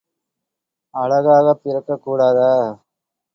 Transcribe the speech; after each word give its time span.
அழகாகப் 0.93 1.61
பிறக்கக் 1.63 2.03
கூடாதா? 2.03 2.51